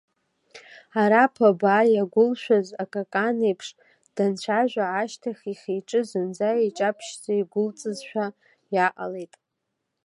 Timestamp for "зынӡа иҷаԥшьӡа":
6.09-7.31